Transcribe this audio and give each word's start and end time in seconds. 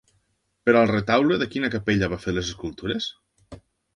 Per 0.67 0.73
al 0.79 0.87
retaule 0.91 1.37
de 1.41 1.47
quina 1.55 1.69
capella 1.77 2.09
va 2.15 2.19
fer 2.25 2.35
les 2.37 2.51
escultures? 2.55 3.13